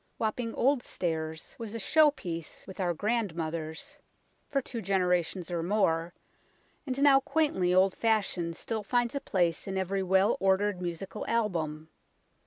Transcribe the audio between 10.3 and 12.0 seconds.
ordered musical album.